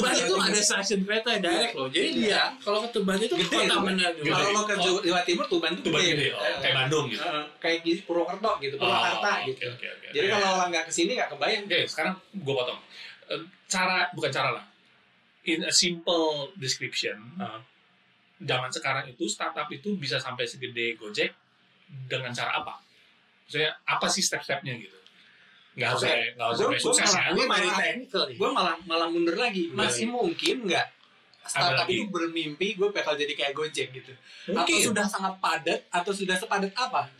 [0.00, 4.10] Nah, itu ada stasiun kereta direct loh jadi dia kalau ke Tuban itu kota mana.
[4.12, 6.12] Kalau lo ke Jawa Timur Tuban tuh Tuban gede.
[6.12, 7.22] gede, oh, kayak Bandung gitu.
[7.58, 9.62] Kayak di Purwokerto gitu, Oh, Purwakarta gitu.
[10.10, 11.62] Jadi kalau orang nggak ke sini nggak kebayang.
[11.64, 12.80] Oke, sekarang gue potong.
[13.28, 14.64] Eh, Cara, bukan cara lah.
[15.52, 17.58] In a simple description, Ah.
[18.38, 21.34] zaman sekarang itu startup itu bisa sampai segede Gojek
[22.06, 22.78] dengan cara apa?
[23.42, 24.94] Maksudnya apa sih step-stepnya gitu?
[25.72, 26.08] Nggak harus Oke.
[26.08, 27.30] sampai- nggak gua sukses malah- ya.
[27.30, 29.70] very malah- Gue malah malah mundur lagi.
[29.70, 30.86] Masih mungkin nggak
[31.42, 34.12] startup itu bermimpi gue bakal jadi kayak Gojek gitu.
[34.46, 34.82] Atau Mungkin.
[34.86, 37.10] sudah sangat padat atau sudah sepadat apa?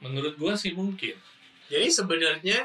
[0.00, 1.14] Menurut gue sih mungkin.
[1.68, 2.58] Jadi sebenarnya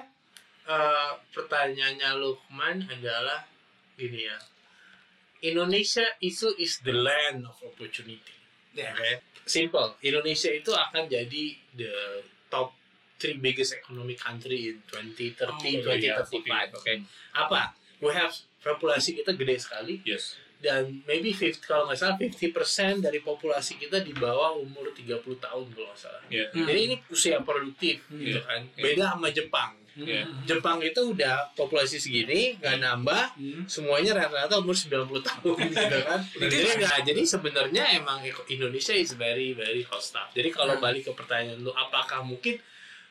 [0.65, 3.45] eh, pertanyaannya Lukman adalah
[3.93, 4.33] gini ya.
[5.41, 8.35] Indonesia itu is the land of opportunity.
[8.71, 8.91] Ya.
[8.91, 9.23] Oke.
[9.45, 9.95] Simple.
[10.01, 11.93] Indonesia itu akan jadi the
[12.47, 12.73] top
[13.15, 16.75] three biggest economic country in 2030, Oh, iya, 2035.
[16.75, 16.93] Oke.
[17.31, 17.71] Apa?
[17.99, 20.35] We have populasi kita gede sekali Yes.
[20.57, 25.65] dan maybe 50 kalau nggak salah 50% dari populasi kita di bawah umur 30 tahun
[25.69, 26.19] kalau nggak salah.
[26.27, 26.49] Ya.
[26.51, 26.65] Hmm.
[26.65, 28.43] Jadi ini usia produktif gitu Iya.
[28.43, 28.61] kan.
[28.73, 28.81] Iya.
[28.83, 29.71] Beda sama Jepang.
[29.95, 30.27] Iya.
[30.43, 33.63] Jepang itu udah populasi segini nggak nambah Hmm.
[33.65, 36.19] semuanya rata-rata umur 90 tahun gitu kan.
[36.35, 40.27] Jadi nggak jadi sebenarnya emang Indonesia is very very hot stuff.
[40.31, 40.83] Jadi kalau Hmm.
[40.83, 42.59] balik ke pertanyaan lu apakah mungkin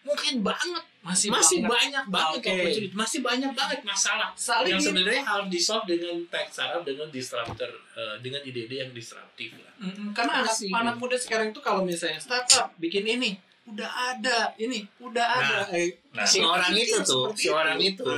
[0.03, 1.73] mungkin banget Masih, masih banget.
[1.73, 6.49] banyak banget opportunity, masih banyak banget masalah Saling yang sebenarnya harus di solve dengan tech
[6.49, 9.73] startup dengan disruptor eh, dengan ide-ide yang disruptif lah.
[9.81, 14.85] Mm-mm, Karena anak, anak muda sekarang itu kalau misalnya startup bikin ini udah ada, ini
[14.99, 15.57] udah ada.
[15.71, 18.01] Eh, Nah, si orang itu tuh, si orang itu.
[18.01, 18.15] itu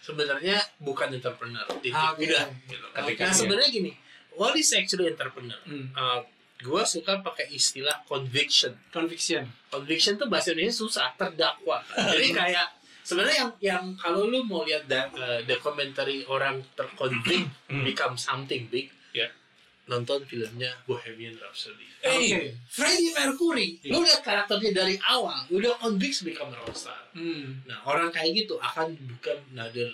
[0.00, 1.64] sebenarnya bukan entrepreneur.
[1.78, 1.94] Titik.
[1.94, 2.12] Ah.
[2.12, 2.44] Udah.
[2.64, 2.86] gitu.
[2.90, 3.92] Ketika Nah sebenarnya gini,
[4.32, 5.56] what is actually entrepreneur?
[5.62, 5.88] Hmm.
[5.92, 6.20] Uh,
[6.58, 8.76] gue suka pakai istilah conviction.
[8.90, 9.48] Conviction.
[9.68, 11.80] Conviction tuh bahasa Indonesia susah, terdakwa.
[12.12, 12.66] Jadi kayak
[13.00, 17.82] sebenarnya yang yang kalau lu mau lihat da, uh, documentary orang terconvict Hmm.
[17.82, 18.90] become something big.
[19.90, 21.84] Nonton filmnya Bohemian Rhapsody.
[22.00, 22.38] Eh, Oke.
[22.70, 23.90] Freddie Mercury, Iya.
[23.90, 27.10] lu lihat karakternya dari awal, udah convict become a rockstar.
[27.12, 27.58] Hmm.
[27.66, 29.90] Nah orang kayak gitu akan bukan another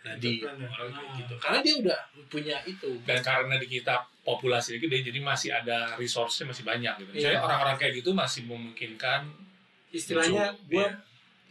[0.00, 1.16] nadi orang kayak Ah.
[1.20, 2.88] gitu karena dia udah punya itu.
[3.04, 7.10] dan karena di kita populasi gede jadi masih ada resource-nya masih banyak gitu.
[7.12, 7.44] Misalnya Iya.
[7.44, 9.28] orang-orang kayak gitu masih memungkinkan
[9.90, 10.86] Istilahnya gue.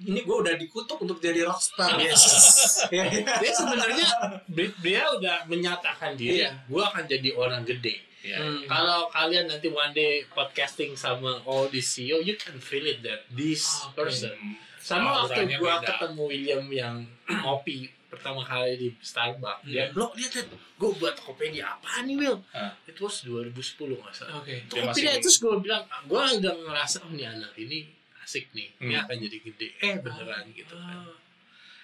[0.01, 1.95] Ini gue udah dikutuk untuk jadi rockstar.
[1.95, 2.23] Yes.
[2.89, 3.21] Ya, ya.
[3.37, 4.07] dia sebenarnya
[4.47, 6.55] dia- dia udah menyatakan diri, Iya.
[6.65, 8.01] gua akan jadi orang gede.
[8.19, 8.35] ya.
[8.35, 8.63] Hmm.
[8.65, 13.23] Kalau kalian nanti one day podcasting sama all the CEO, you can feel it that
[13.29, 13.95] this Oke.
[13.97, 14.31] person.
[14.31, 14.55] Hmm.
[14.77, 15.87] Sama waktu Auranya gua beda.
[15.89, 16.95] ketemu William yang
[17.43, 17.77] ngopi
[18.09, 19.95] pertama kali di Starbucks, dia Hmm.
[19.95, 22.41] lo lihat lihat, gue buat Tokopedia apaan nih Will?
[22.51, 22.73] Ah.
[22.83, 23.53] Itu was 2010
[23.93, 24.41] nggak salah.
[24.41, 24.55] Oke.
[24.57, 27.85] Dia Tokopedia masih- terus gue bilang, gue udah ngerasa oh nih anak ini
[28.29, 29.01] asik nih, ini Hmm.
[29.01, 29.67] akan jadi gede.
[29.81, 31.01] Eh beneran gitu kan.
[31.01, 31.17] Ah.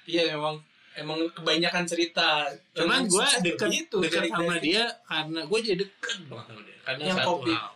[0.06, 0.62] Iya emang
[0.94, 2.46] emang kebanyakan cerita.
[2.72, 6.78] Cuman gue deket, begitu, deket sama dari- dia karena gue jadi deket banget sama dia.
[6.86, 7.52] Karena Yang satu kopi.
[7.52, 7.72] hal.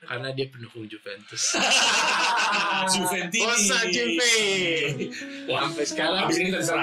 [0.00, 1.44] Karena dia pendukung Juventus.
[2.90, 3.44] Juventini.
[3.46, 4.34] Forza Juve.
[5.46, 6.60] Wah, Sampai sekarang ini kita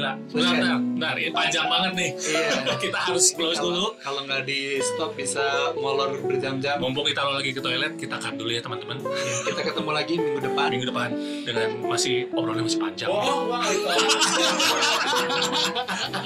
[0.00, 0.12] gila.
[0.16, 1.14] Bentar, bentar, bentar.
[1.14, 2.10] Ini panjang banget nih.
[2.16, 2.74] Iya.
[2.82, 3.84] Kita harus close dulu.
[4.00, 5.44] Kalau nggak di stop bisa
[5.76, 6.80] molor berjam-jam.
[6.80, 8.96] Mumpung kita lo lagi ke toilet, kita cut dulu ya teman-teman.
[9.44, 10.68] Kita ketemu lagi minggu depan.
[10.72, 11.08] Minggu depan
[11.44, 13.08] dengan masih obrolannya masih panjang.
[13.12, 13.84] Oh, wah, itu.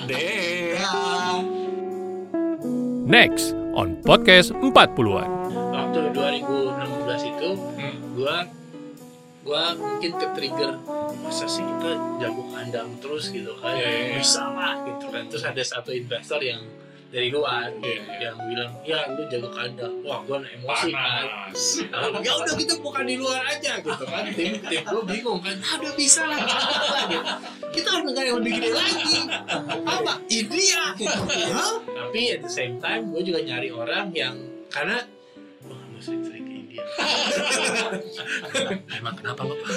[0.07, 0.79] Deh.
[0.79, 0.91] Ya.
[3.05, 5.29] Next on podcast 40-an.
[5.75, 7.95] waktu 2016 itu Hmm.
[8.15, 8.37] gua
[9.45, 10.73] gua mungkin ke trigger
[11.21, 13.77] masa sih kita jago kandang terus gitu kan?
[13.77, 14.17] Iya, iya, iya.
[14.19, 15.23] bisa lah gitu kan.
[15.29, 16.65] Terus ada satu investor yang
[17.15, 18.19] dari luar Iya, iya.
[18.27, 21.25] yang bilang ya lu jago kandang wah gua emosi kan.
[21.29, 21.63] Panas.
[21.93, 24.25] Nah, ya udah kita bukan di luar aja gitu kan.
[24.33, 25.55] Tim tim gue bingung kan.
[25.63, 26.65] Ah, udah bisa lah gitu.
[27.79, 29.15] kita harus negara yang lebih gede lagi.
[29.87, 30.13] Apa?
[30.27, 30.83] India.
[31.95, 34.35] Tapi at the same time gue juga nyari orang yang
[34.73, 35.07] karena
[35.71, 36.34] wah India
[38.99, 39.69] Emang kenapa bapak?